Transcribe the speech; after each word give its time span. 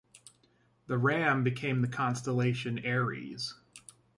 The 0.87 0.97
ram 0.97 1.43
became 1.43 1.83
the 1.83 1.87
constellation 1.87 2.79
Aries. 2.79 3.53